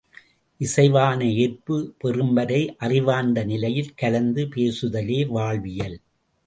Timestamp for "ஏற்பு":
1.35-1.95